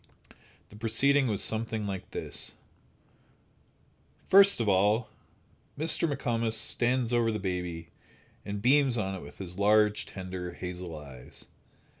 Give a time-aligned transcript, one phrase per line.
[0.69, 2.53] The proceeding was something like this:
[4.29, 5.09] First of all,
[5.77, 6.11] Mr.
[6.11, 7.89] McComas stands over the baby,
[8.43, 11.45] and beams on it with his large, tender, hazel eyes.